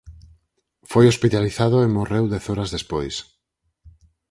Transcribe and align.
Foi 0.91 1.05
hospitalizado 1.07 1.77
e 1.85 1.87
morreu 1.97 2.23
dez 2.31 2.43
horas 2.51 2.69
despois. 2.75 3.15